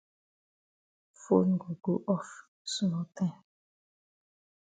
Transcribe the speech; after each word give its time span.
Fone 1.21 1.53
go 1.61 1.71
go 1.83 1.93
off 2.13 2.27
small 2.71 3.07
time. 3.15 3.43